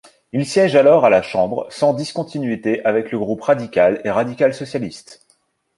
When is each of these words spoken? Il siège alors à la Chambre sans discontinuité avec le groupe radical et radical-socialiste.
Il 0.33 0.47
siège 0.47 0.75
alors 0.75 1.05
à 1.05 1.11
la 1.11 1.21
Chambre 1.21 1.67
sans 1.69 1.93
discontinuité 1.93 2.83
avec 2.85 3.11
le 3.11 3.19
groupe 3.19 3.41
radical 3.43 4.01
et 4.03 4.09
radical-socialiste. 4.09 5.21